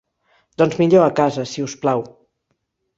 [0.61, 2.05] Doncs millor a casa, si us plau.